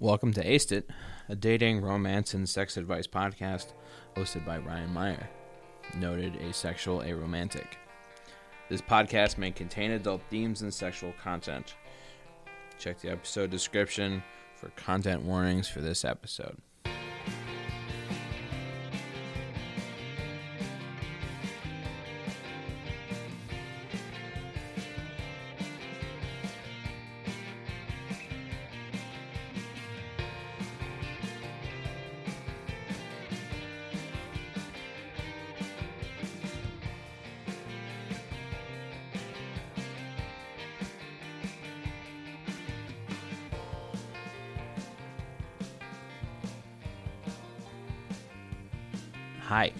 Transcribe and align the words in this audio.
Welcome 0.00 0.32
to 0.34 0.44
Aced 0.44 0.70
It, 0.70 0.88
a 1.28 1.34
dating, 1.34 1.80
romance, 1.80 2.32
and 2.32 2.48
sex 2.48 2.76
advice 2.76 3.08
podcast 3.08 3.72
hosted 4.16 4.46
by 4.46 4.58
Ryan 4.58 4.94
Meyer, 4.94 5.28
noted 5.96 6.36
asexual 6.36 7.00
aromantic. 7.00 7.66
This 8.68 8.80
podcast 8.80 9.38
may 9.38 9.50
contain 9.50 9.90
adult 9.90 10.22
themes 10.30 10.62
and 10.62 10.72
sexual 10.72 11.12
content. 11.20 11.74
Check 12.78 13.00
the 13.00 13.10
episode 13.10 13.50
description 13.50 14.22
for 14.54 14.68
content 14.76 15.22
warnings 15.22 15.68
for 15.68 15.80
this 15.80 16.04
episode. 16.04 16.58
Hi. 49.48 49.72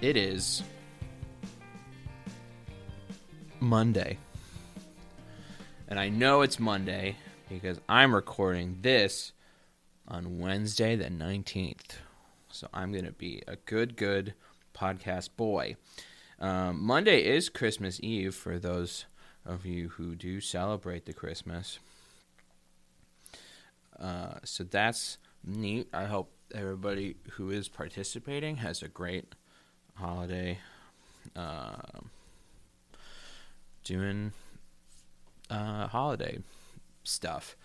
It 0.00 0.16
is 0.16 0.62
Monday. 3.60 4.16
And 5.86 6.00
I 6.00 6.08
know 6.08 6.40
it's 6.40 6.58
Monday 6.58 7.16
because 7.50 7.78
I'm 7.90 8.14
recording 8.14 8.78
this 8.80 9.34
on 10.08 10.38
Wednesday, 10.38 10.96
the 10.96 11.10
19th. 11.10 11.98
So 12.52 12.66
I'm 12.72 12.90
going 12.90 13.04
to 13.04 13.12
be 13.12 13.42
a 13.46 13.56
good, 13.56 13.98
good 13.98 14.32
podcast 14.74 15.36
boy. 15.36 15.76
Um, 16.40 16.82
Monday 16.82 17.22
is 17.22 17.50
Christmas 17.50 18.00
Eve 18.02 18.34
for 18.34 18.58
those 18.58 19.04
of 19.44 19.66
you 19.66 19.90
who 19.90 20.14
do 20.14 20.40
celebrate 20.40 21.04
the 21.04 21.12
Christmas. 21.12 21.80
Uh, 24.00 24.36
so 24.42 24.64
that's 24.64 25.18
neat. 25.44 25.86
I 25.92 26.06
hope 26.06 26.33
everybody 26.54 27.16
who 27.32 27.50
is 27.50 27.68
participating 27.68 28.56
has 28.58 28.82
a 28.82 28.88
great 28.88 29.34
holiday. 29.94 30.58
Uh, 31.34 31.76
doing 33.82 34.32
uh, 35.50 35.86
holiday 35.88 36.38
stuff. 37.02 37.56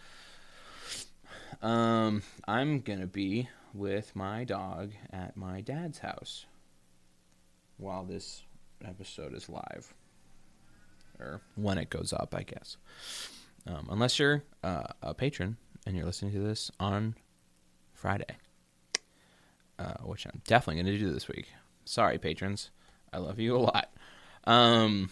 Um, 1.62 2.24
I'm 2.48 2.80
gonna 2.80 3.08
be 3.08 3.50
with 3.74 4.16
my 4.16 4.44
dog 4.44 4.92
at 5.12 5.38
my 5.38 5.62
dad's 5.62 6.00
house 6.00 6.46
while 7.78 8.04
this 8.04 8.44
episode 8.84 9.34
is 9.34 9.50
live, 9.50 9.94
or 11.20 11.42
when 11.56 11.78
it 11.78 11.90
goes 11.90 12.14
up, 12.14 12.34
I 12.36 12.44
guess. 12.44 12.78
Um, 13.68 13.88
unless 13.90 14.20
you're 14.20 14.44
uh, 14.64 14.88
a 15.02 15.14
patron 15.14 15.58
and 15.86 15.96
you're 15.96 16.06
listening 16.06 16.34
to 16.34 16.40
this 16.40 16.72
on 16.80 17.16
Friday 17.94 18.38
uh, 19.80 19.94
which 20.04 20.26
I'm 20.26 20.42
definitely 20.46 20.84
going 20.84 20.98
to 20.98 21.06
do 21.06 21.14
this 21.14 21.28
week. 21.28 21.48
Sorry, 21.86 22.18
patrons. 22.18 22.70
I 23.12 23.18
love 23.18 23.40
you 23.40 23.56
a 23.56 23.58
lot. 23.58 23.90
Um, 24.44 25.10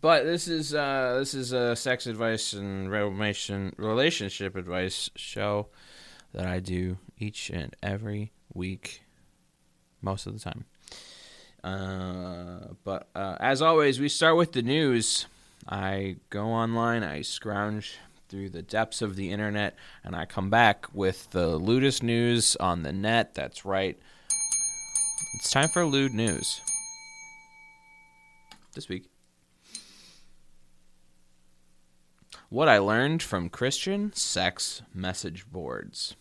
but 0.00 0.24
this 0.24 0.46
is 0.46 0.74
uh, 0.74 1.16
this 1.18 1.34
is 1.34 1.52
a 1.52 1.74
sex 1.74 2.06
advice 2.06 2.52
and 2.52 2.90
relation 2.90 3.74
relationship 3.76 4.54
advice 4.54 5.10
show 5.16 5.68
that 6.32 6.46
I 6.46 6.60
do 6.60 6.98
each 7.18 7.50
and 7.50 7.74
every 7.82 8.32
week, 8.54 9.02
most 10.02 10.26
of 10.26 10.34
the 10.34 10.40
time. 10.40 10.66
Uh, 11.64 12.74
but 12.84 13.08
uh, 13.14 13.36
as 13.40 13.60
always, 13.60 13.98
we 13.98 14.08
start 14.08 14.36
with 14.36 14.52
the 14.52 14.62
news. 14.62 15.26
I 15.68 16.16
go 16.30 16.46
online, 16.46 17.02
I 17.02 17.22
scrounge 17.22 17.98
through 18.28 18.50
the 18.50 18.62
depths 18.62 19.02
of 19.02 19.16
the 19.16 19.30
internet, 19.30 19.76
and 20.04 20.14
I 20.14 20.26
come 20.26 20.50
back 20.50 20.86
with 20.92 21.30
the 21.30 21.56
lewdest 21.56 22.02
news 22.02 22.56
on 22.56 22.82
the 22.82 22.92
net. 22.92 23.34
That's 23.34 23.64
right. 23.64 23.98
It's 25.34 25.50
time 25.50 25.68
for 25.68 25.84
lewd 25.84 26.12
news. 26.12 26.60
This 28.74 28.88
week. 28.88 29.08
What 32.48 32.68
I 32.68 32.78
learned 32.78 33.22
from 33.22 33.48
Christian 33.50 34.12
sex 34.14 34.82
message 34.94 35.50
boards. 35.50 36.16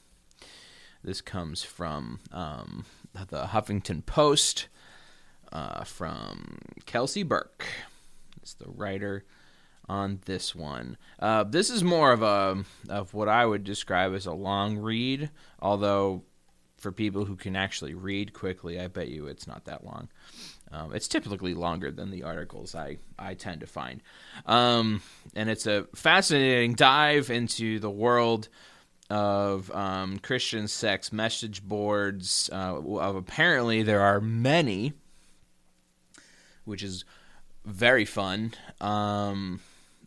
This 1.03 1.21
comes 1.21 1.63
from 1.63 2.19
um, 2.31 2.85
the 3.13 3.45
Huffington 3.45 4.05
Post, 4.05 4.67
uh, 5.51 5.83
from 5.83 6.59
Kelsy 6.85 7.23
Burke. 7.23 7.65
It's 8.41 8.53
the 8.53 8.69
writer 8.69 9.23
on 9.89 10.19
this 10.25 10.53
one. 10.55 10.97
Uh, 11.19 11.43
this 11.43 11.69
is 11.69 11.83
more 11.83 12.11
of 12.11 12.21
a 12.21 12.63
of 12.89 13.13
what 13.13 13.29
I 13.29 13.45
would 13.45 13.63
describe 13.63 14.13
as 14.13 14.25
a 14.25 14.33
long 14.33 14.77
read, 14.77 15.29
although 15.61 16.23
for 16.77 16.91
people 16.91 17.25
who 17.25 17.35
can 17.35 17.55
actually 17.55 17.93
read 17.93 18.33
quickly, 18.33 18.79
I 18.79 18.87
bet 18.87 19.07
you 19.07 19.27
it's 19.27 19.47
not 19.47 19.65
that 19.65 19.83
long. 19.83 20.09
Um, 20.71 20.93
it's 20.93 21.07
typically 21.07 21.53
longer 21.53 21.91
than 21.91 22.11
the 22.11 22.23
articles 22.23 22.75
I, 22.75 22.97
I 23.17 23.33
tend 23.33 23.61
to 23.61 23.67
find. 23.67 24.01
Um, 24.45 25.01
and 25.35 25.49
it's 25.49 25.65
a 25.65 25.87
fascinating 25.95 26.73
dive 26.73 27.29
into 27.29 27.79
the 27.79 27.89
world 27.89 28.49
of 29.09 29.71
um, 29.71 30.19
Christian 30.19 30.67
sex 30.67 31.11
message 31.13 31.63
boards. 31.63 32.49
Uh, 32.51 32.79
of 32.99 33.15
apparently, 33.15 33.81
there 33.81 34.01
are 34.01 34.19
many, 34.19 34.93
which 36.65 36.83
is 36.83 37.05
very 37.65 38.05
fun. 38.05 38.53
Um, 38.81 39.61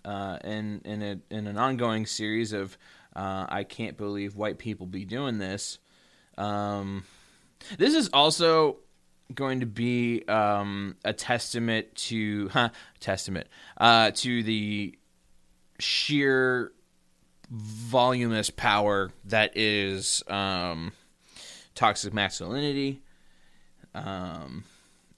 uh, 0.05 0.38
in 0.44 0.81
in 0.84 1.03
a, 1.03 1.34
in 1.34 1.47
an 1.47 1.59
ongoing 1.59 2.06
series 2.06 2.53
of 2.53 2.77
uh, 3.15 3.47
I 3.49 3.65
can't 3.65 3.97
believe 3.97 4.37
white 4.37 4.59
people 4.59 4.87
be 4.87 5.05
doing 5.05 5.38
this. 5.38 5.78
Um, 6.38 7.05
this 7.78 7.94
is 7.94 8.09
also 8.12 8.78
going 9.34 9.61
to 9.61 9.66
be 9.66 10.25
um, 10.27 10.97
a 11.05 11.12
testament 11.12 11.94
to 11.94 12.49
huh, 12.49 12.71
testament 12.99 13.47
uh, 13.77 14.11
to 14.12 14.43
the 14.43 14.97
sheer 15.78 16.72
voluminous 17.50 18.50
power 18.50 19.11
that 19.25 19.56
is 19.56 20.22
um, 20.28 20.93
toxic 21.75 22.15
masculinity. 22.15 23.03
Um, 23.94 24.65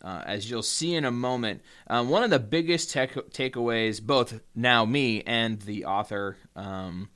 uh, 0.02 0.22
as 0.26 0.50
you'll 0.50 0.62
see 0.62 0.94
in 0.94 1.04
a 1.04 1.10
moment. 1.10 1.62
Um, 1.86 2.08
one 2.08 2.22
of 2.22 2.30
the 2.30 2.38
biggest 2.38 2.90
tech- 2.90 3.30
takeaways, 3.30 4.02
both 4.02 4.40
now 4.54 4.84
me 4.84 5.22
and 5.22 5.60
the 5.60 5.84
author 5.84 6.36
um, 6.56 7.08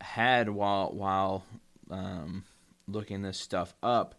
had 0.00 0.48
while 0.48 0.92
while 0.92 1.44
um, 1.90 2.44
looking 2.86 3.22
this 3.22 3.38
stuff 3.38 3.74
up, 3.82 4.14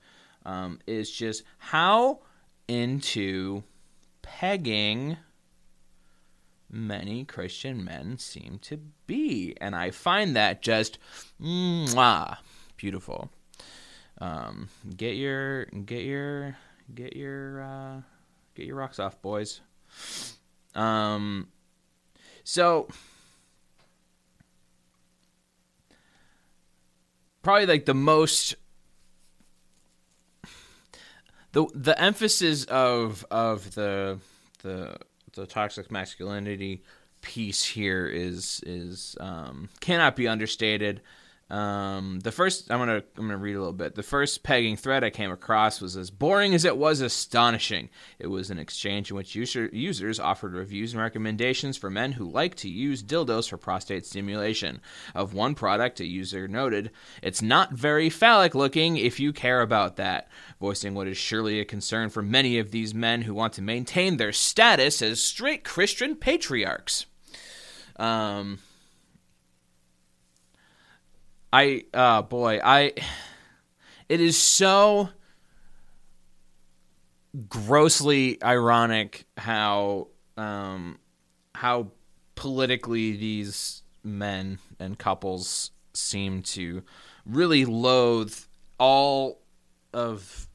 um, 0.45 0.79
is 0.87 1.11
just 1.11 1.43
how 1.59 2.19
into 2.67 3.63
pegging 4.21 5.17
many 6.69 7.23
Christian 7.23 7.83
men 7.83 8.17
seem 8.17 8.59
to 8.63 8.77
be, 9.05 9.55
and 9.61 9.75
I 9.75 9.91
find 9.91 10.35
that 10.35 10.61
just 10.61 10.97
mwah, 11.41 12.37
beautiful. 12.75 13.31
Um, 14.19 14.69
get 14.95 15.15
your 15.15 15.65
get 15.65 16.03
your 16.03 16.57
get 16.93 17.15
your 17.15 17.61
uh, 17.61 18.01
get 18.55 18.65
your 18.65 18.75
rocks 18.75 18.99
off, 18.99 19.21
boys. 19.21 19.61
Um, 20.75 21.47
so 22.43 22.87
probably 27.41 27.65
like 27.65 27.85
the 27.85 27.93
most 27.93 28.55
the 31.53 31.65
the 31.73 31.99
emphasis 31.99 32.65
of 32.65 33.25
of 33.31 33.73
the 33.75 34.19
the 34.63 34.97
the 35.33 35.45
toxic 35.45 35.91
masculinity 35.91 36.83
piece 37.21 37.63
here 37.63 38.07
is 38.07 38.61
is 38.65 39.15
um, 39.19 39.69
cannot 39.79 40.15
be 40.15 40.27
understated. 40.27 41.01
Um, 41.49 42.19
the 42.19 42.31
first 42.33 42.69
I'm 42.69 42.79
gonna 42.79 43.03
I'm 43.15 43.25
gonna 43.25 43.37
read 43.37 43.55
a 43.55 43.59
little 43.59 43.71
bit. 43.71 43.95
The 43.95 44.03
first 44.03 44.43
pegging 44.43 44.75
thread 44.75 45.05
I 45.05 45.09
came 45.09 45.31
across 45.31 45.79
was 45.79 45.95
as 45.95 46.09
boring 46.09 46.53
as 46.53 46.65
it 46.65 46.75
was 46.75 46.99
astonishing. 46.99 47.89
It 48.19 48.27
was 48.27 48.51
an 48.51 48.59
exchange 48.59 49.11
in 49.11 49.15
which 49.15 49.33
user, 49.33 49.69
users 49.71 50.19
offered 50.19 50.53
reviews 50.53 50.93
and 50.93 51.01
recommendations 51.01 51.77
for 51.77 51.89
men 51.89 52.11
who 52.11 52.29
like 52.29 52.55
to 52.55 52.69
use 52.69 53.01
dildos 53.01 53.47
for 53.47 53.57
prostate 53.57 54.05
stimulation. 54.05 54.81
Of 55.15 55.33
one 55.33 55.55
product, 55.55 56.01
a 56.01 56.05
user 56.05 56.49
noted, 56.49 56.91
"It's 57.23 57.41
not 57.41 57.71
very 57.71 58.09
phallic 58.09 58.53
looking 58.53 58.97
if 58.97 59.17
you 59.17 59.31
care 59.31 59.61
about 59.61 59.95
that," 59.95 60.29
voicing 60.59 60.95
what 60.95 61.07
is 61.07 61.17
surely 61.17 61.61
a 61.61 61.65
concern 61.65 62.09
for 62.09 62.21
many 62.21 62.59
of 62.59 62.71
these 62.71 62.93
men 62.93 63.21
who 63.21 63.33
want 63.33 63.53
to 63.53 63.61
maintain 63.61 64.17
their 64.17 64.33
status 64.33 65.01
as 65.01 65.21
straight 65.21 65.63
Christian 65.63 66.17
patriarchs. 66.17 67.05
Um, 67.95 68.59
I 71.51 71.85
uh 71.93 72.21
boy, 72.23 72.59
I 72.63 72.93
it 74.09 74.21
is 74.21 74.37
so 74.37 75.09
grossly 77.49 78.41
ironic 78.43 79.25
how 79.37 80.07
um 80.37 80.99
how 81.55 81.91
politically 82.35 83.15
these 83.17 83.83
men 84.03 84.59
and 84.79 84.97
couples 84.97 85.71
seem 85.93 86.41
to 86.41 86.83
really 87.25 87.65
loathe 87.65 88.35
all 88.79 89.39
of 89.93 90.47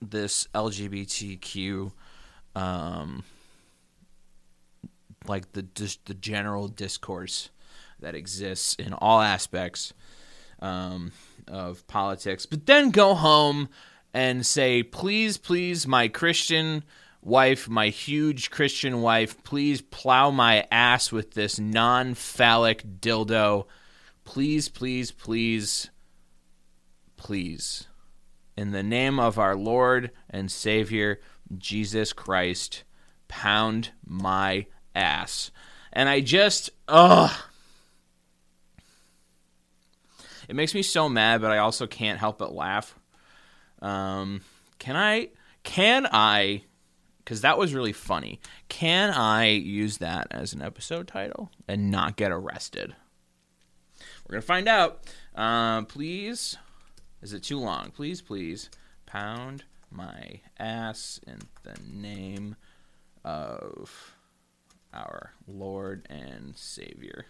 this 0.00 0.48
LGBTQ 0.54 1.92
um 2.54 3.24
like 5.26 5.52
the 5.52 5.62
just 5.62 6.04
the 6.06 6.14
general 6.14 6.68
discourse 6.68 7.50
that 8.00 8.14
exists 8.14 8.74
in 8.74 8.92
all 8.92 9.20
aspects 9.20 9.92
um, 10.60 11.12
of 11.46 11.86
politics, 11.86 12.46
but 12.46 12.66
then 12.66 12.90
go 12.90 13.14
home 13.14 13.68
and 14.14 14.44
say, 14.44 14.82
please, 14.82 15.36
please, 15.38 15.86
my 15.86 16.08
Christian 16.08 16.82
wife, 17.22 17.68
my 17.68 17.88
huge 17.88 18.50
Christian 18.50 19.00
wife, 19.02 19.42
please 19.44 19.80
plow 19.80 20.30
my 20.30 20.66
ass 20.70 21.12
with 21.12 21.34
this 21.34 21.58
non 21.58 22.14
phallic 22.14 23.00
dildo. 23.00 23.66
Please, 24.24 24.68
please, 24.68 25.10
please, 25.10 25.90
please. 27.16 27.86
In 28.56 28.72
the 28.72 28.82
name 28.82 29.20
of 29.20 29.38
our 29.38 29.54
Lord 29.54 30.10
and 30.28 30.50
Savior, 30.50 31.20
Jesus 31.56 32.12
Christ, 32.12 32.84
pound 33.28 33.92
my 34.04 34.66
ass. 34.94 35.50
And 35.92 36.08
I 36.08 36.20
just, 36.20 36.70
ugh. 36.88 37.30
It 40.48 40.56
makes 40.56 40.74
me 40.74 40.82
so 40.82 41.08
mad, 41.08 41.42
but 41.42 41.50
I 41.50 41.58
also 41.58 41.86
can't 41.86 42.18
help 42.18 42.38
but 42.38 42.54
laugh. 42.54 42.98
Um, 43.82 44.40
can 44.78 44.96
I? 44.96 45.28
Can 45.62 46.06
I? 46.10 46.62
Because 47.18 47.42
that 47.42 47.58
was 47.58 47.74
really 47.74 47.92
funny. 47.92 48.40
Can 48.70 49.10
I 49.10 49.48
use 49.48 49.98
that 49.98 50.28
as 50.30 50.54
an 50.54 50.62
episode 50.62 51.06
title 51.06 51.50
and 51.68 51.90
not 51.90 52.16
get 52.16 52.32
arrested? 52.32 52.96
We're 54.26 54.32
gonna 54.32 54.42
find 54.42 54.68
out. 54.68 55.02
Uh, 55.34 55.82
please, 55.82 56.56
is 57.20 57.34
it 57.34 57.42
too 57.42 57.58
long? 57.58 57.90
Please, 57.90 58.22
please, 58.22 58.70
pound 59.04 59.64
my 59.90 60.40
ass 60.58 61.20
in 61.26 61.38
the 61.62 61.78
name 61.86 62.56
of 63.24 64.14
our 64.94 65.32
Lord 65.46 66.06
and 66.08 66.56
Savior, 66.56 67.26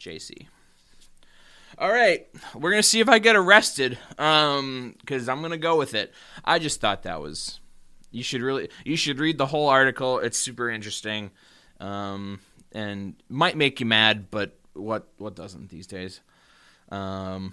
JC. 0.00 0.46
All 1.78 1.92
right, 1.92 2.26
we're 2.54 2.70
gonna 2.70 2.82
see 2.82 3.00
if 3.00 3.08
I 3.08 3.18
get 3.18 3.36
arrested. 3.36 3.98
Um, 4.18 4.94
because 4.98 5.28
I'm 5.28 5.42
gonna 5.42 5.58
go 5.58 5.76
with 5.76 5.94
it. 5.94 6.12
I 6.44 6.58
just 6.58 6.80
thought 6.80 7.02
that 7.02 7.20
was. 7.20 7.60
You 8.10 8.22
should 8.22 8.40
really. 8.40 8.70
You 8.84 8.96
should 8.96 9.18
read 9.18 9.36
the 9.36 9.46
whole 9.46 9.68
article. 9.68 10.18
It's 10.18 10.38
super 10.38 10.70
interesting. 10.70 11.32
Um, 11.78 12.40
and 12.72 13.14
might 13.28 13.56
make 13.58 13.78
you 13.80 13.86
mad, 13.86 14.30
but 14.30 14.58
what 14.72 15.08
what 15.18 15.36
doesn't 15.36 15.68
these 15.68 15.86
days? 15.86 16.20
Um, 16.90 17.52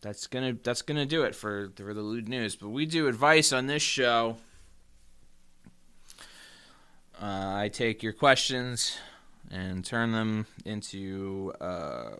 that's 0.00 0.26
gonna 0.26 0.56
that's 0.62 0.82
gonna 0.82 1.06
do 1.06 1.22
it 1.22 1.34
for 1.34 1.70
for 1.76 1.94
the 1.94 2.02
lewd 2.02 2.28
news. 2.28 2.56
But 2.56 2.70
we 2.70 2.84
do 2.84 3.06
advice 3.06 3.52
on 3.52 3.68
this 3.68 3.82
show. 3.82 4.38
Uh, 7.20 7.54
I 7.54 7.70
take 7.72 8.02
your 8.02 8.12
questions 8.12 8.98
and 9.48 9.84
turn 9.84 10.10
them 10.10 10.46
into 10.64 11.52
uh, 11.60 12.16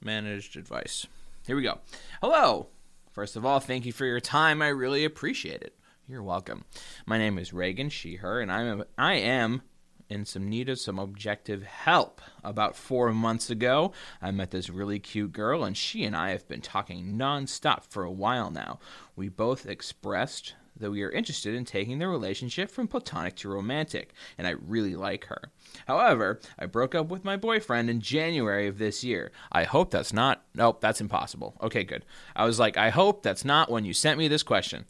mismanaged 0.00 0.56
advice. 0.56 1.06
Here 1.46 1.56
we 1.56 1.62
go. 1.62 1.78
Hello. 2.22 2.68
First 3.12 3.36
of 3.36 3.44
all, 3.44 3.60
thank 3.60 3.84
you 3.84 3.92
for 3.92 4.06
your 4.06 4.20
time. 4.20 4.62
I 4.62 4.68
really 4.68 5.04
appreciate 5.04 5.62
it. 5.62 5.74
You're 6.06 6.22
welcome. 6.22 6.64
My 7.04 7.18
name 7.18 7.38
is 7.38 7.52
Reagan, 7.52 7.90
she, 7.90 8.16
her, 8.16 8.40
and 8.40 8.50
I'm 8.50 8.84
I 8.96 9.14
am 9.14 9.62
in 10.08 10.24
some 10.24 10.48
need 10.48 10.68
of 10.70 10.78
some 10.78 10.98
objective 10.98 11.64
help. 11.64 12.22
About 12.42 12.76
four 12.76 13.12
months 13.12 13.50
ago, 13.50 13.92
I 14.22 14.30
met 14.30 14.50
this 14.50 14.70
really 14.70 14.98
cute 14.98 15.32
girl, 15.32 15.64
and 15.64 15.76
she 15.76 16.04
and 16.04 16.16
I 16.16 16.30
have 16.30 16.48
been 16.48 16.62
talking 16.62 17.18
nonstop 17.18 17.84
for 17.84 18.04
a 18.04 18.10
while 18.10 18.50
now. 18.50 18.78
We 19.16 19.28
both 19.28 19.66
expressed 19.66 20.54
that 20.78 20.90
we 20.90 21.02
are 21.02 21.10
interested 21.10 21.54
in 21.54 21.64
taking 21.64 21.98
the 21.98 22.08
relationship 22.08 22.70
from 22.70 22.88
platonic 22.88 23.36
to 23.36 23.48
romantic, 23.48 24.12
and 24.36 24.46
I 24.46 24.50
really 24.50 24.94
like 24.94 25.26
her. 25.26 25.50
However, 25.86 26.40
I 26.58 26.66
broke 26.66 26.94
up 26.94 27.08
with 27.08 27.24
my 27.24 27.36
boyfriend 27.36 27.90
in 27.90 28.00
January 28.00 28.66
of 28.66 28.78
this 28.78 29.04
year. 29.04 29.32
I 29.52 29.64
hope 29.64 29.90
that's 29.90 30.12
not. 30.12 30.44
Nope, 30.54 30.80
that's 30.80 31.00
impossible. 31.00 31.56
Okay, 31.62 31.84
good. 31.84 32.04
I 32.34 32.44
was 32.44 32.58
like, 32.58 32.76
I 32.76 32.90
hope 32.90 33.22
that's 33.22 33.44
not 33.44 33.70
when 33.70 33.84
you 33.84 33.92
sent 33.92 34.18
me 34.18 34.28
this 34.28 34.42
question. 34.42 34.84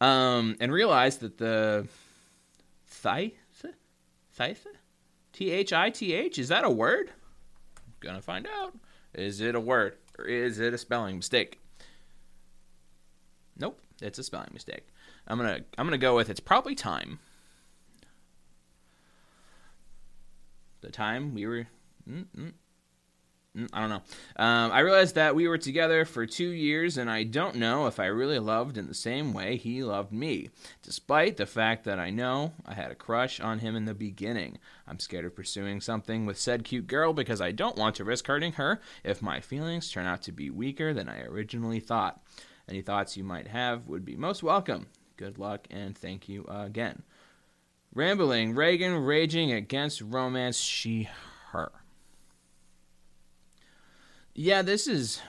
Um, 0.00 0.56
and 0.60 0.72
realized 0.72 1.20
that 1.20 1.38
the 1.38 1.86
thigh, 2.86 3.32
T 5.32 5.50
H 5.50 5.72
I 5.72 5.90
T 5.90 6.14
H, 6.14 6.38
is 6.38 6.48
that 6.48 6.64
a 6.64 6.70
word? 6.70 7.10
Gonna 8.00 8.22
find 8.22 8.46
out. 8.46 8.74
Is 9.14 9.40
it 9.40 9.54
a 9.54 9.60
word 9.60 9.96
or 10.18 10.24
is 10.24 10.60
it 10.60 10.74
a 10.74 10.78
spelling 10.78 11.16
mistake? 11.16 11.60
Nope, 13.58 13.80
it's 14.00 14.18
a 14.18 14.24
spelling 14.24 14.50
mistake. 14.52 14.86
I'm 15.26 15.38
gonna 15.38 15.60
I'm 15.78 15.86
gonna 15.86 15.98
go 15.98 16.16
with 16.16 16.30
it's 16.30 16.40
probably 16.40 16.74
time. 16.74 17.18
The 20.82 20.90
time 20.90 21.34
we 21.34 21.46
were. 21.46 21.66
Mm, 22.08 22.26
mm, 22.36 22.52
mm, 23.56 23.68
I 23.72 23.80
don't 23.80 23.90
know. 23.90 24.02
Um, 24.36 24.70
I 24.70 24.80
realized 24.80 25.16
that 25.16 25.34
we 25.34 25.48
were 25.48 25.58
together 25.58 26.04
for 26.04 26.26
two 26.26 26.50
years, 26.50 26.96
and 26.96 27.10
I 27.10 27.24
don't 27.24 27.56
know 27.56 27.88
if 27.88 27.98
I 27.98 28.06
really 28.06 28.38
loved 28.38 28.78
in 28.78 28.86
the 28.86 28.94
same 28.94 29.32
way 29.32 29.56
he 29.56 29.82
loved 29.82 30.12
me, 30.12 30.50
despite 30.82 31.38
the 31.38 31.46
fact 31.46 31.84
that 31.84 31.98
I 31.98 32.10
know 32.10 32.52
I 32.64 32.74
had 32.74 32.92
a 32.92 32.94
crush 32.94 33.40
on 33.40 33.58
him 33.58 33.74
in 33.74 33.86
the 33.86 33.94
beginning. 33.94 34.58
I'm 34.86 35.00
scared 35.00 35.24
of 35.24 35.34
pursuing 35.34 35.80
something 35.80 36.24
with 36.24 36.38
said 36.38 36.62
cute 36.62 36.86
girl 36.86 37.12
because 37.12 37.40
I 37.40 37.50
don't 37.50 37.76
want 37.76 37.96
to 37.96 38.04
risk 38.04 38.28
hurting 38.28 38.52
her 38.52 38.80
if 39.02 39.20
my 39.22 39.40
feelings 39.40 39.90
turn 39.90 40.06
out 40.06 40.22
to 40.22 40.32
be 40.32 40.50
weaker 40.50 40.94
than 40.94 41.08
I 41.08 41.22
originally 41.22 41.80
thought. 41.80 42.22
Any 42.68 42.82
thoughts 42.82 43.16
you 43.16 43.24
might 43.24 43.48
have 43.48 43.86
would 43.86 44.04
be 44.04 44.16
most 44.16 44.42
welcome. 44.42 44.86
Good 45.16 45.38
luck 45.38 45.66
and 45.70 45.96
thank 45.96 46.28
you 46.28 46.44
again. 46.48 47.02
Rambling, 47.94 48.54
Reagan 48.54 48.96
raging 48.96 49.52
against 49.52 50.00
romance, 50.00 50.58
she, 50.58 51.08
her. 51.52 51.72
Yeah, 54.34 54.60
this 54.62 54.86
is. 54.86 55.22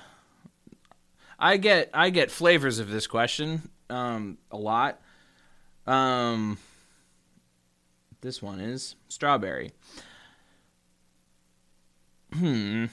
I 1.39 1.58
get 1.58 1.89
I 1.94 2.10
get 2.10 2.29
flavors 2.29 2.79
of 2.79 2.89
this 2.89 3.08
question 3.08 3.70
um, 3.89 4.38
a 4.51 4.58
lot. 4.58 5.00
Um, 5.86 6.58
this 8.20 8.41
one 8.41 8.60
is 8.60 8.96
strawberry. 9.08 9.72
Hmm. 12.34 12.86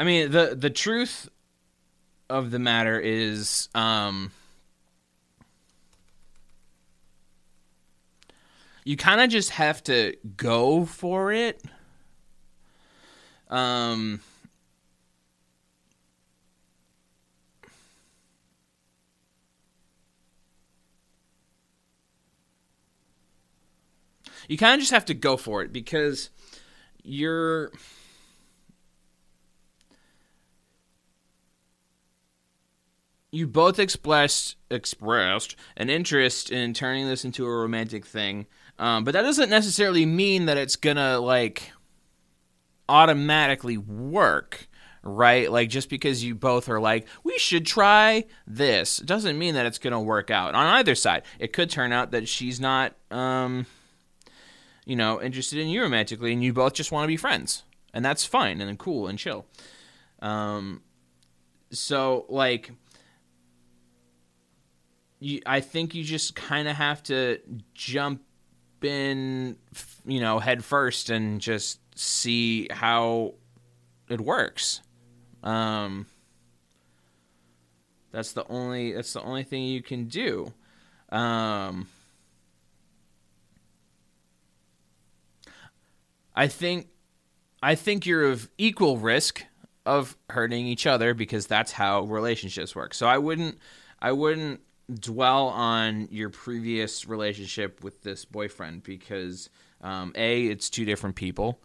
I 0.00 0.02
mean 0.02 0.30
the 0.30 0.56
the 0.58 0.70
truth 0.70 1.28
of 2.30 2.50
the 2.50 2.58
matter 2.58 2.98
is 2.98 3.68
um, 3.74 4.32
you 8.82 8.96
kind 8.96 9.20
of 9.20 9.28
just 9.28 9.50
have 9.50 9.84
to 9.84 10.16
go 10.38 10.86
for 10.86 11.32
it. 11.32 11.62
Um, 13.50 14.20
you 24.48 24.56
kind 24.56 24.72
of 24.72 24.80
just 24.80 24.92
have 24.92 25.04
to 25.04 25.14
go 25.14 25.36
for 25.36 25.60
it 25.60 25.74
because 25.74 26.30
you're 27.02 27.70
you 33.32 33.46
both 33.46 33.78
expressed 33.78 34.56
expressed 34.70 35.56
an 35.76 35.88
interest 35.90 36.50
in 36.50 36.74
turning 36.74 37.06
this 37.06 37.24
into 37.24 37.46
a 37.46 37.50
romantic 37.50 38.04
thing, 38.04 38.46
um, 38.78 39.04
but 39.04 39.12
that 39.12 39.22
doesn't 39.22 39.50
necessarily 39.50 40.06
mean 40.06 40.46
that 40.46 40.56
it's 40.56 40.76
gonna 40.76 41.18
like 41.18 41.72
automatically 42.88 43.76
work, 43.76 44.68
right? 45.02 45.50
Like 45.50 45.68
just 45.68 45.88
because 45.88 46.24
you 46.24 46.34
both 46.34 46.68
are 46.68 46.80
like, 46.80 47.06
we 47.22 47.38
should 47.38 47.66
try 47.66 48.24
this, 48.46 48.96
doesn't 48.98 49.38
mean 49.38 49.54
that 49.54 49.66
it's 49.66 49.78
gonna 49.78 50.00
work 50.00 50.30
out 50.30 50.54
on 50.54 50.66
either 50.66 50.94
side. 50.94 51.22
It 51.38 51.52
could 51.52 51.70
turn 51.70 51.92
out 51.92 52.10
that 52.10 52.28
she's 52.28 52.58
not, 52.58 52.94
um, 53.12 53.66
you 54.84 54.96
know, 54.96 55.22
interested 55.22 55.60
in 55.60 55.68
you 55.68 55.82
romantically, 55.82 56.32
and 56.32 56.42
you 56.42 56.52
both 56.52 56.74
just 56.74 56.90
want 56.90 57.04
to 57.04 57.08
be 57.08 57.16
friends, 57.16 57.62
and 57.94 58.04
that's 58.04 58.24
fine 58.24 58.60
and 58.60 58.78
cool 58.78 59.06
and 59.06 59.18
chill. 59.18 59.46
Um, 60.20 60.82
so 61.70 62.26
like 62.28 62.72
you, 65.20 65.42
I 65.46 65.60
think 65.60 65.94
you 65.94 66.02
just 66.02 66.34
kind 66.34 66.66
of 66.66 66.76
have 66.76 67.02
to 67.04 67.38
jump 67.74 68.22
in, 68.82 69.56
you 70.06 70.20
know, 70.20 70.38
head 70.38 70.64
first 70.64 71.10
and 71.10 71.40
just 71.40 71.78
see 71.94 72.66
how 72.70 73.34
it 74.08 74.20
works. 74.20 74.80
Um, 75.42 76.06
that's 78.10 78.32
the 78.32 78.46
only 78.48 78.92
that's 78.92 79.12
the 79.12 79.22
only 79.22 79.44
thing 79.44 79.64
you 79.64 79.82
can 79.82 80.06
do. 80.06 80.52
Um, 81.10 81.86
I 86.34 86.48
think 86.48 86.88
I 87.62 87.74
think 87.74 88.06
you're 88.06 88.24
of 88.24 88.48
equal 88.58 88.96
risk 88.96 89.44
of 89.86 90.16
hurting 90.30 90.66
each 90.66 90.86
other 90.86 91.14
because 91.14 91.46
that's 91.46 91.72
how 91.72 92.02
relationships 92.02 92.74
work. 92.74 92.94
So 92.94 93.06
I 93.06 93.18
wouldn't 93.18 93.58
I 94.00 94.12
wouldn't 94.12 94.60
dwell 94.94 95.48
on 95.48 96.08
your 96.10 96.30
previous 96.30 97.06
relationship 97.06 97.82
with 97.82 98.02
this 98.02 98.24
boyfriend 98.24 98.82
because 98.82 99.50
um, 99.82 100.12
a 100.14 100.46
it's 100.46 100.70
two 100.70 100.84
different 100.84 101.16
people 101.16 101.60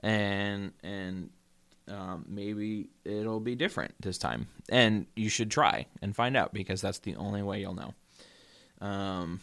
and 0.00 0.72
and 0.82 1.30
um, 1.88 2.24
maybe 2.28 2.90
it'll 3.04 3.40
be 3.40 3.54
different 3.54 3.94
this 4.00 4.18
time 4.18 4.46
and 4.68 5.06
you 5.16 5.28
should 5.28 5.50
try 5.50 5.86
and 6.02 6.14
find 6.14 6.36
out 6.36 6.52
because 6.52 6.80
that's 6.80 6.98
the 6.98 7.16
only 7.16 7.42
way 7.42 7.60
you'll 7.60 7.74
know 7.74 7.94
um, 8.80 9.40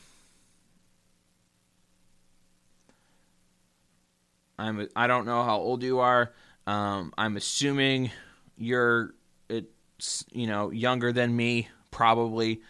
I'm 4.58 4.88
I 4.96 5.08
don't 5.08 5.26
know 5.26 5.44
how 5.44 5.58
old 5.58 5.84
you 5.84 6.00
are. 6.00 6.32
Um, 6.68 7.14
I'm 7.18 7.38
assuming 7.38 8.12
you're 8.58 9.14
it's 9.50 10.26
you 10.32 10.48
know 10.48 10.72
younger 10.72 11.12
than 11.12 11.36
me 11.36 11.70
probably. 11.92 12.62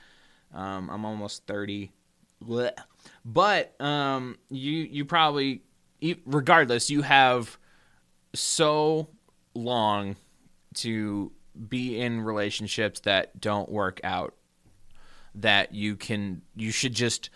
Um, 0.55 0.89
I'm 0.89 1.05
almost 1.05 1.45
thirty, 1.45 1.91
Blech. 2.43 2.73
but 3.23 3.79
um, 3.81 4.37
you 4.49 4.71
you 4.71 5.05
probably 5.05 5.61
regardless 6.25 6.89
you 6.89 7.01
have 7.01 7.57
so 8.33 9.07
long 9.53 10.15
to 10.75 11.31
be 11.69 11.99
in 11.99 12.21
relationships 12.21 13.01
that 13.01 13.39
don't 13.39 13.69
work 13.69 13.99
out 14.03 14.33
that 15.35 15.73
you 15.73 15.95
can 15.95 16.41
you 16.55 16.71
should 16.71 16.93
just 16.93 17.29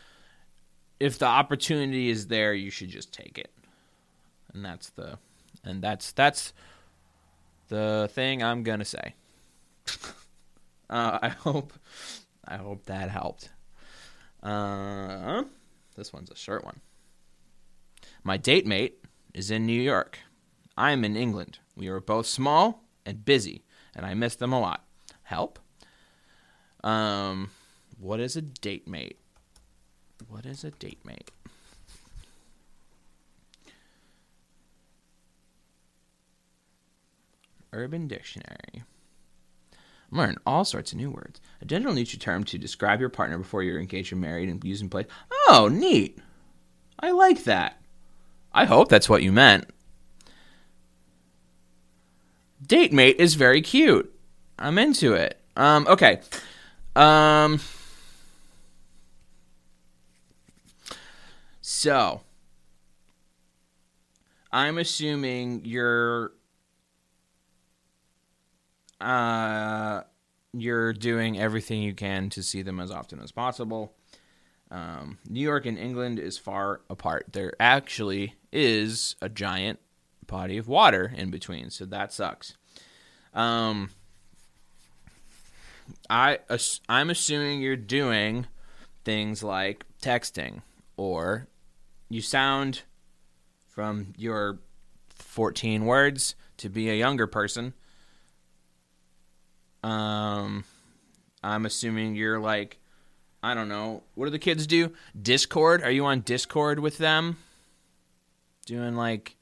if 0.99 1.17
the 1.19 1.25
opportunity 1.25 2.09
is 2.09 2.27
there 2.27 2.53
you 2.53 2.69
should 2.69 2.89
just 2.89 3.13
take 3.13 3.37
it 3.37 3.51
and 4.53 4.63
that's 4.63 4.89
the 4.91 5.17
and 5.63 5.81
that's 5.81 6.11
that's 6.11 6.53
the 7.69 8.09
thing 8.13 8.43
I'm 8.43 8.63
gonna 8.63 8.85
say. 8.85 9.15
uh, 10.89 11.19
I 11.21 11.29
hope 11.29 11.73
I 12.45 12.57
hope 12.57 12.85
that 12.85 13.09
helped. 13.09 13.49
Uh, 14.41 15.43
this 15.95 16.13
one's 16.13 16.31
a 16.31 16.35
short 16.35 16.63
one. 16.63 16.79
My 18.23 18.37
date 18.37 18.65
mate 18.65 19.03
is 19.33 19.51
in 19.51 19.65
New 19.65 19.81
York. 19.81 20.19
I 20.77 20.91
am 20.91 21.03
in 21.03 21.15
England. 21.15 21.59
We 21.75 21.87
are 21.87 21.99
both 21.99 22.25
small 22.25 22.83
and 23.05 23.25
busy, 23.25 23.63
and 23.95 24.05
I 24.05 24.13
miss 24.13 24.35
them 24.35 24.53
a 24.53 24.59
lot. 24.59 24.85
Help? 25.23 25.59
Um, 26.83 27.51
what 27.99 28.19
is 28.19 28.35
a 28.35 28.41
date 28.41 28.87
mate? 28.87 29.17
What 30.27 30.45
is 30.45 30.63
a 30.63 30.71
date 30.71 31.05
mate? 31.05 31.31
Urban 37.71 38.07
Dictionary. 38.07 38.83
Learn 40.11 40.37
all 40.45 40.65
sorts 40.65 40.91
of 40.91 40.97
new 40.97 41.11
words. 41.11 41.39
A 41.61 41.65
general 41.65 41.93
neutral 41.93 42.19
term 42.19 42.43
to 42.45 42.57
describe 42.57 42.99
your 42.99 43.09
partner 43.09 43.37
before 43.37 43.61
you're 43.61 43.79
engaged 43.79 44.11
or 44.11 44.15
married 44.15 44.49
and 44.49 44.63
used 44.63 44.81
in 44.81 44.89
place. 44.89 45.05
Oh, 45.47 45.69
neat. 45.71 46.17
I 46.99 47.11
like 47.11 47.43
that. 47.43 47.79
I 48.51 48.65
hope 48.65 48.89
that's 48.89 49.07
what 49.07 49.21
you 49.21 49.31
meant. 49.31 49.69
Date 52.65 52.91
mate 52.91 53.17
is 53.19 53.35
very 53.35 53.61
cute. 53.61 54.13
I'm 54.57 54.77
into 54.77 55.13
it. 55.13 55.39
Um, 55.55 55.85
okay. 55.87 56.19
Um, 56.95 57.59
so, 61.61 62.21
I'm 64.51 64.77
assuming 64.77 65.61
you're 65.63 66.31
uh, 69.01 70.01
you're 70.53 70.93
doing 70.93 71.39
everything 71.39 71.81
you 71.81 71.93
can 71.93 72.29
to 72.29 72.43
see 72.43 72.61
them 72.61 72.79
as 72.79 72.91
often 72.91 73.19
as 73.19 73.31
possible. 73.31 73.93
Um, 74.71 75.17
New 75.27 75.41
York 75.41 75.65
and 75.65 75.77
England 75.77 76.19
is 76.19 76.37
far 76.37 76.81
apart. 76.89 77.27
There 77.31 77.53
actually 77.59 78.35
is 78.51 79.15
a 79.21 79.29
giant 79.29 79.79
body 80.27 80.57
of 80.57 80.67
water 80.67 81.11
in 81.15 81.31
between, 81.31 81.69
so 81.69 81.85
that 81.85 82.13
sucks. 82.13 82.55
Um, 83.33 83.89
I 86.09 86.39
I'm 86.87 87.09
assuming 87.09 87.61
you're 87.61 87.75
doing 87.75 88.45
things 89.03 89.43
like 89.43 89.85
texting, 90.01 90.61
or 90.97 91.47
you 92.09 92.21
sound 92.21 92.83
from 93.67 94.13
your 94.17 94.59
14 95.09 95.85
words 95.85 96.35
to 96.57 96.69
be 96.69 96.89
a 96.89 96.95
younger 96.95 97.27
person 97.27 97.73
um, 99.83 100.63
I'm 101.43 101.65
assuming 101.65 102.15
you're 102.15 102.39
like, 102.39 102.79
I 103.41 103.53
don't 103.53 103.69
know, 103.69 104.03
what 104.15 104.25
do 104.25 104.31
the 104.31 104.39
kids 104.39 104.67
do? 104.67 104.91
Discord? 105.19 105.83
Are 105.83 105.91
you 105.91 106.05
on 106.05 106.21
Discord 106.21 106.79
with 106.79 106.97
them? 106.97 107.37
Doing 108.65 108.95
like 108.95 109.35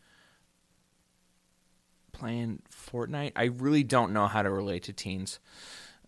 playing 2.12 2.62
Fortnite? 2.72 3.34
I 3.36 3.46
really 3.46 3.84
don't 3.84 4.14
know 4.14 4.28
how 4.28 4.44
to 4.44 4.50
relate 4.50 4.84
to 4.84 4.94
teens 4.94 5.40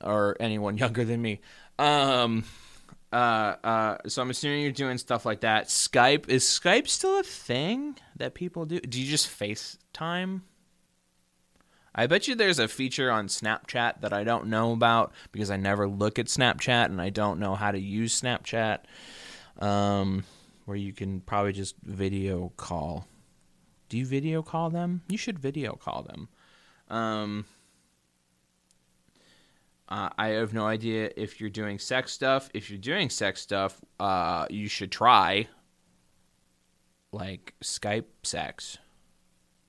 or 0.01 0.37
anyone 0.39 0.77
younger 0.77 1.03
than 1.03 1.21
me. 1.21 1.41
Um, 1.79 2.43
uh, 3.11 3.55
uh, 3.63 3.97
so 4.07 4.21
I'm 4.21 4.29
assuming 4.29 4.61
you're 4.61 4.71
doing 4.71 4.97
stuff 4.97 5.25
like 5.25 5.41
that. 5.41 5.67
Skype 5.67 6.29
is 6.29 6.43
Skype 6.43 6.87
still 6.87 7.19
a 7.19 7.23
thing 7.23 7.97
that 8.17 8.35
people 8.35 8.65
do? 8.65 8.79
Do 8.79 9.01
you 9.01 9.09
just 9.09 9.27
FaceTime? 9.27 10.41
I 11.99 12.07
bet 12.07 12.29
you 12.29 12.35
there's 12.35 12.59
a 12.59 12.69
feature 12.69 13.11
on 13.11 13.27
Snapchat 13.27 13.99
that 13.99 14.13
I 14.13 14.23
don't 14.23 14.47
know 14.47 14.71
about 14.71 15.11
because 15.33 15.51
I 15.51 15.57
never 15.57 15.85
look 15.85 16.17
at 16.17 16.27
Snapchat 16.27 16.85
and 16.85 17.01
I 17.01 17.09
don't 17.09 17.41
know 17.41 17.55
how 17.55 17.71
to 17.71 17.77
use 17.77 18.21
Snapchat. 18.21 18.79
Um, 19.57 20.23
where 20.63 20.77
you 20.77 20.93
can 20.93 21.19
probably 21.19 21.51
just 21.51 21.75
video 21.83 22.53
call. 22.55 23.05
Do 23.89 23.97
you 23.97 24.05
video 24.05 24.41
call 24.41 24.69
them? 24.69 25.01
You 25.09 25.17
should 25.17 25.39
video 25.39 25.73
call 25.73 26.03
them. 26.03 26.29
Um, 26.87 27.45
uh, 29.89 30.07
I 30.17 30.29
have 30.29 30.53
no 30.53 30.67
idea 30.67 31.11
if 31.17 31.41
you're 31.41 31.49
doing 31.49 31.79
sex 31.79 32.13
stuff. 32.13 32.49
If 32.53 32.69
you're 32.69 32.79
doing 32.79 33.09
sex 33.09 33.41
stuff, 33.41 33.81
uh, 33.99 34.45
you 34.49 34.69
should 34.69 34.93
try 34.93 35.49
like 37.11 37.55
Skype 37.61 38.05
sex. 38.23 38.77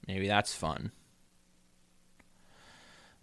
Maybe 0.06 0.28
that's 0.28 0.54
fun. 0.54 0.92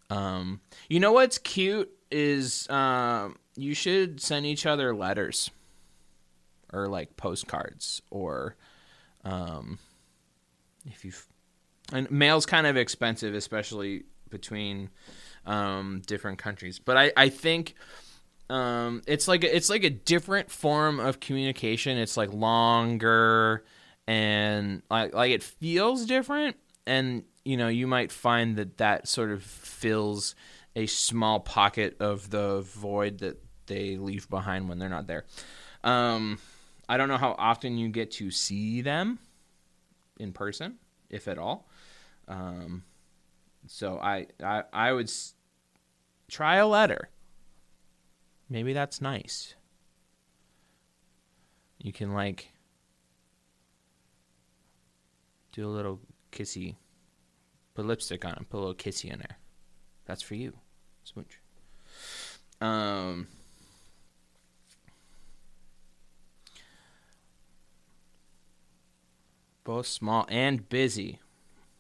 Um, 0.10 0.62
you 0.90 1.00
know 1.00 1.12
what's 1.12 1.38
cute 1.38 1.92
is 2.12 2.70
um, 2.70 3.38
you 3.56 3.74
should 3.74 4.22
send 4.22 4.46
each 4.46 4.66
other 4.66 4.96
letters 4.96 5.52
or 6.72 6.88
like 6.88 7.18
postcards 7.18 8.02
or 8.10 8.56
um, 9.24 9.80
if 10.86 11.04
you 11.04 11.12
and 11.94 12.10
mail's 12.12 12.46
kind 12.46 12.68
of 12.68 12.76
expensive, 12.78 13.34
especially 13.34 14.04
between 14.30 14.90
um, 15.46 16.02
different 16.06 16.38
countries. 16.38 16.80
But 16.80 16.98
I, 16.98 17.12
I 17.16 17.30
think 17.30 17.76
um, 18.50 19.02
it's 19.08 19.28
like 19.28 19.44
a, 19.44 19.56
it's 19.56 19.70
like 19.70 19.84
a 19.84 19.90
different 19.90 20.52
form 20.52 21.00
of 21.00 21.20
communication. 21.20 21.98
It's 21.98 22.18
like 22.18 22.32
longer 22.34 23.64
and 24.06 24.82
like 24.90 25.14
like 25.14 25.32
it 25.32 25.44
feels 25.44 26.06
different 26.06 26.56
and 26.88 27.24
you 27.46 27.56
know, 27.56 27.68
you 27.68 27.88
might 27.88 28.12
find 28.12 28.58
that 28.58 28.78
that 28.78 29.08
sort 29.08 29.32
of 29.32 29.42
fills 29.44 30.36
a 30.76 30.86
small 30.86 31.40
pocket 31.40 31.96
of 32.00 32.30
the 32.30 32.62
void 32.62 33.20
that 33.20 33.42
they 33.68 33.98
leave 33.98 34.30
behind 34.30 34.68
when 34.68 34.80
they're 34.80 34.90
not 34.90 35.08
there. 35.08 35.26
Um, 35.84 36.40
I 36.90 36.98
don't 36.98 37.08
know 37.08 37.18
how 37.18 37.36
often 37.38 37.78
you 37.78 37.90
get 37.90 38.12
to 38.14 38.32
see 38.32 38.82
them 38.82 39.20
in 40.20 40.34
person, 40.34 40.78
if 41.10 41.28
at 41.28 41.38
all. 41.38 41.70
Um, 42.28 42.84
so 43.68 43.98
I, 43.98 44.28
I, 44.44 44.64
I 44.74 44.92
would 44.92 45.08
s- 45.08 45.34
try 46.30 46.58
a 46.58 46.68
letter. 46.68 47.10
Maybe 48.50 48.74
that's 48.74 49.02
nice. 49.02 49.56
You 51.80 51.94
can 51.94 52.14
like 52.14 52.50
do 55.52 55.66
a 55.66 55.70
little 55.70 56.00
kissy 56.44 56.76
Put 57.78 57.86
lipstick 57.86 58.26
on 58.26 58.32
it. 58.32 58.50
Put 58.50 58.58
a 58.58 58.60
little 58.60 58.74
kissy 58.74 59.14
in 59.14 59.20
there. 59.20 59.38
That's 60.08 60.24
for 60.24 60.34
you. 60.34 60.54
Smooch. 61.04 61.40
Um. 62.60 63.28
Both 69.64 69.86
small 69.86 70.26
and 70.28 70.68
busy. 70.68 71.20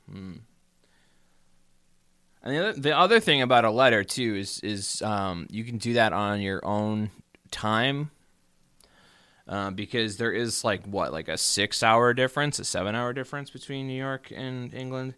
Hmm. 0.07 0.33
And 2.43 2.53
the 2.53 2.59
other, 2.59 2.79
the 2.79 2.95
other 2.95 3.19
thing 3.19 3.41
about 3.41 3.65
a 3.65 3.71
letter 3.71 4.03
too 4.03 4.35
is 4.35 4.59
is 4.59 5.01
um, 5.01 5.47
you 5.49 5.63
can 5.63 5.79
do 5.79 5.93
that 5.93 6.13
on 6.13 6.41
your 6.41 6.63
own 6.63 7.09
time 7.49 8.11
uh, 9.47 9.71
because 9.71 10.17
there 10.17 10.31
is 10.31 10.63
like 10.63 10.85
what 10.85 11.13
like 11.13 11.27
a 11.29 11.37
six 11.37 11.81
hour 11.83 12.13
difference, 12.13 12.59
a 12.59 12.65
seven 12.65 12.95
hour 12.95 13.13
difference 13.13 13.49
between 13.49 13.87
New 13.87 13.97
York 13.97 14.31
and 14.35 14.73
England. 14.73 15.13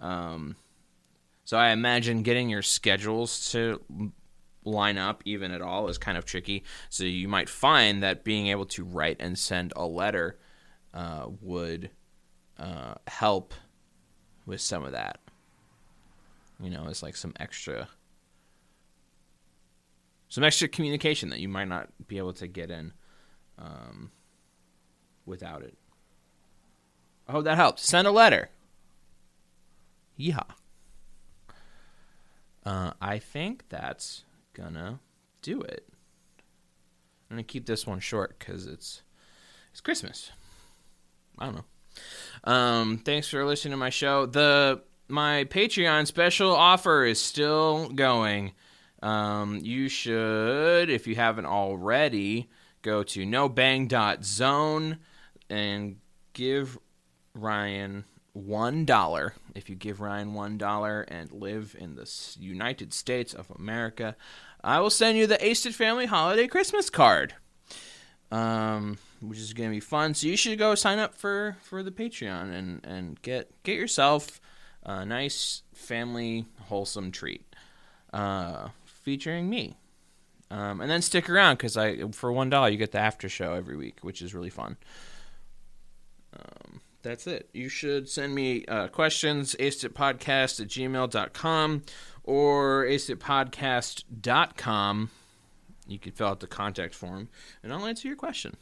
Um, 0.00 0.56
so 1.44 1.56
I 1.56 1.70
imagine 1.70 2.22
getting 2.22 2.48
your 2.48 2.62
schedules 2.62 3.50
to 3.52 3.80
line 4.64 4.98
up 4.98 5.22
even 5.24 5.50
at 5.50 5.62
all 5.62 5.88
is 5.88 5.98
kind 5.98 6.18
of 6.18 6.24
tricky. 6.24 6.64
So 6.90 7.04
you 7.04 7.28
might 7.28 7.48
find 7.48 8.02
that 8.02 8.24
being 8.24 8.48
able 8.48 8.66
to 8.66 8.84
write 8.84 9.16
and 9.20 9.38
send 9.38 9.72
a 9.76 9.86
letter 9.86 10.38
uh, 10.94 11.26
would 11.40 11.90
uh, 12.58 12.94
help 13.06 13.54
with 14.46 14.60
some 14.60 14.84
of 14.84 14.92
that. 14.92 15.20
You 16.60 16.70
know, 16.70 16.86
it's 16.88 17.02
like 17.02 17.16
some 17.16 17.34
extra 17.38 17.88
some 20.30 20.44
extra 20.44 20.68
communication 20.68 21.30
that 21.30 21.40
you 21.40 21.48
might 21.48 21.68
not 21.68 21.88
be 22.06 22.18
able 22.18 22.34
to 22.34 22.46
get 22.46 22.70
in 22.70 22.92
um, 23.58 24.10
without 25.26 25.62
it. 25.62 25.76
I 27.26 27.32
hope 27.32 27.44
that 27.44 27.56
helps. 27.56 27.84
Send 27.84 28.06
a 28.06 28.10
letter. 28.10 28.48
Yeah. 30.16 30.42
Uh, 32.64 32.92
I 33.00 33.18
think 33.18 33.64
that's 33.68 34.24
gonna 34.54 35.00
do 35.42 35.60
it. 35.60 35.86
I'm 37.30 37.36
gonna 37.36 37.42
keep 37.42 37.66
this 37.66 37.86
one 37.86 38.00
short 38.00 38.38
because 38.38 38.66
it's 38.66 39.02
it's 39.70 39.80
Christmas. 39.80 40.32
I 41.38 41.46
don't 41.46 41.54
know. 41.56 41.64
Um, 42.44 42.98
thanks 42.98 43.28
for 43.28 43.44
listening 43.44 43.72
to 43.72 43.76
my 43.76 43.90
show. 43.90 44.26
The 44.26 44.82
my 45.08 45.44
Patreon 45.44 46.06
special 46.06 46.54
offer 46.54 47.04
is 47.04 47.20
still 47.20 47.88
going. 47.90 48.52
Um, 49.02 49.60
you 49.62 49.88
should, 49.88 50.90
if 50.90 51.06
you 51.06 51.14
haven't 51.14 51.46
already, 51.46 52.50
go 52.88 53.02
to 53.02 53.26
nobang.zone 53.26 54.98
and 55.50 55.96
give 56.32 56.78
Ryan 57.34 58.04
one 58.32 58.86
dollar. 58.86 59.34
If 59.54 59.68
you 59.68 59.76
give 59.76 60.00
Ryan 60.00 60.32
one 60.32 60.56
dollar 60.56 61.02
and 61.02 61.30
live 61.30 61.76
in 61.78 61.96
the 61.96 62.10
United 62.40 62.94
States 62.94 63.34
of 63.34 63.50
America, 63.50 64.16
I 64.64 64.80
will 64.80 64.90
send 64.90 65.18
you 65.18 65.26
the 65.26 65.46
Asted 65.46 65.74
Family 65.74 66.06
Holiday 66.06 66.46
Christmas 66.46 66.88
card. 66.88 67.34
Um, 68.30 68.98
which 69.20 69.38
is 69.38 69.52
going 69.52 69.70
to 69.70 69.74
be 69.74 69.80
fun. 69.80 70.14
So 70.14 70.26
you 70.26 70.36
should 70.36 70.58
go 70.58 70.74
sign 70.74 70.98
up 70.98 71.14
for 71.14 71.56
for 71.62 71.82
the 71.82 71.90
Patreon 71.90 72.52
and 72.52 72.80
and 72.84 73.20
get 73.20 73.50
get 73.64 73.76
yourself 73.76 74.40
a 74.82 75.04
nice 75.04 75.62
family 75.74 76.46
wholesome 76.68 77.10
treat 77.10 77.54
uh, 78.12 78.68
featuring 78.84 79.50
me. 79.50 79.76
Um, 80.50 80.80
and 80.80 80.90
then 80.90 81.02
stick 81.02 81.28
around 81.28 81.56
because 81.56 81.76
I 81.76 82.08
for 82.12 82.32
one 82.32 82.48
dollar 82.48 82.70
you 82.70 82.78
get 82.78 82.92
the 82.92 82.98
after 82.98 83.28
show 83.28 83.52
every 83.52 83.76
week, 83.76 83.98
which 84.00 84.22
is 84.22 84.34
really 84.34 84.48
fun. 84.50 84.78
Um, 86.32 86.80
that's 87.02 87.26
it. 87.26 87.50
You 87.52 87.68
should 87.68 88.08
send 88.08 88.34
me 88.34 88.64
uh, 88.66 88.88
questions, 88.88 89.54
aceditpodcast 89.58 90.60
at 90.60 90.68
gmail.com 90.68 91.82
or 92.24 92.84
aceditpodcast.com. 92.84 95.10
You 95.86 95.98
can 95.98 96.12
fill 96.12 96.28
out 96.28 96.40
the 96.40 96.46
contact 96.46 96.94
form, 96.94 97.28
and 97.62 97.70
I'll 97.72 97.86
answer 97.86 98.08
your 98.08 98.16
question. 98.16 98.56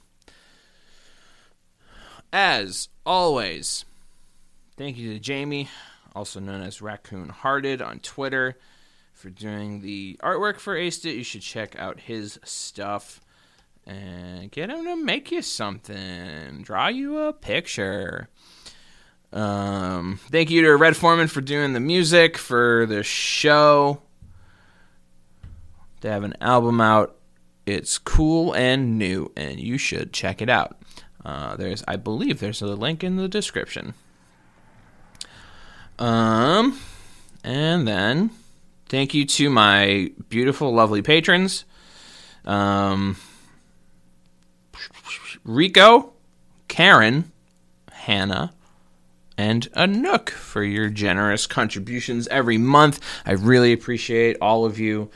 As 2.32 2.88
always, 3.04 3.84
thank 4.76 4.96
you 4.96 5.12
to 5.12 5.18
Jamie, 5.18 5.68
also 6.14 6.38
known 6.38 6.62
as 6.62 6.80
Raccoon 6.80 7.30
Hearted 7.30 7.82
on 7.82 7.98
Twitter, 8.00 8.56
for 9.26 9.30
doing 9.30 9.80
the 9.80 10.16
artwork 10.22 10.60
for 10.60 10.76
Aced. 10.76 11.12
You 11.12 11.24
should 11.24 11.40
check 11.40 11.74
out 11.76 11.98
his 11.98 12.38
stuff 12.44 13.20
and 13.84 14.52
get 14.52 14.70
him 14.70 14.84
to 14.84 14.94
make 14.94 15.32
you 15.32 15.42
something, 15.42 16.62
draw 16.62 16.86
you 16.86 17.18
a 17.18 17.32
picture. 17.32 18.28
Um, 19.32 20.20
thank 20.30 20.48
you 20.48 20.62
to 20.62 20.76
Red 20.76 20.96
Foreman 20.96 21.26
for 21.26 21.40
doing 21.40 21.72
the 21.72 21.80
music 21.80 22.38
for 22.38 22.86
the 22.86 23.02
show. 23.02 24.00
They 26.02 26.08
have 26.08 26.22
an 26.22 26.34
album 26.40 26.80
out. 26.80 27.16
It's 27.66 27.98
cool 27.98 28.54
and 28.54 28.96
new, 28.96 29.32
and 29.36 29.58
you 29.58 29.76
should 29.76 30.12
check 30.12 30.40
it 30.40 30.48
out. 30.48 30.76
Uh, 31.24 31.56
there's, 31.56 31.82
I 31.88 31.96
believe, 31.96 32.38
there's 32.38 32.62
a 32.62 32.66
link 32.68 33.02
in 33.02 33.16
the 33.16 33.26
description. 33.26 33.94
Um, 35.98 36.78
and 37.42 37.88
then 37.88 38.30
thank 38.88 39.14
you 39.14 39.24
to 39.24 39.50
my 39.50 40.10
beautiful, 40.28 40.72
lovely 40.72 41.02
patrons. 41.02 41.64
Um, 42.44 43.16
Rico, 45.44 46.12
Karen, 46.68 47.30
Hannah, 47.92 48.52
and 49.38 49.68
Anook 49.74 50.30
for 50.30 50.62
your 50.62 50.88
generous 50.88 51.46
contributions 51.46 52.26
every 52.28 52.58
month. 52.58 53.00
I 53.24 53.32
really 53.32 53.72
appreciate 53.72 54.38
all 54.40 54.64
of 54.64 54.78
you. 54.78 55.10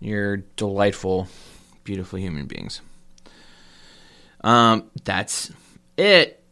You're 0.00 0.38
delightful, 0.56 1.28
beautiful 1.82 2.18
human 2.18 2.46
beings. 2.46 2.80
Um, 4.42 4.90
that's 5.04 5.50
it. 5.96 6.42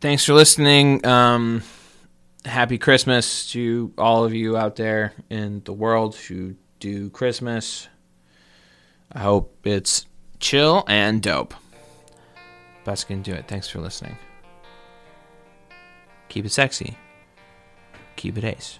Thanks 0.00 0.24
for 0.24 0.32
listening. 0.32 1.04
Um, 1.06 1.62
happy 2.44 2.78
Christmas 2.78 3.50
to 3.52 3.92
all 3.98 4.24
of 4.24 4.34
you 4.34 4.56
out 4.56 4.76
there 4.76 5.12
in 5.30 5.62
the 5.64 5.72
world 5.72 6.16
who 6.16 6.54
do 6.80 7.10
Christmas. 7.10 7.88
I 9.12 9.20
hope 9.20 9.66
it's 9.66 10.06
chill 10.40 10.84
and 10.86 11.22
dope. 11.22 11.54
Going 13.06 13.22
to 13.22 13.30
do 13.32 13.36
it. 13.36 13.46
Thanks 13.46 13.68
for 13.68 13.80
listening. 13.80 14.16
Keep 16.30 16.46
it 16.46 16.52
sexy. 16.52 16.96
Keep 18.16 18.38
it 18.38 18.44
ace. 18.44 18.78